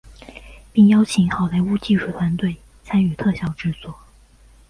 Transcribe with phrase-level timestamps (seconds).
[0.73, 3.95] 并邀请好莱坞技术团队参与特效制作。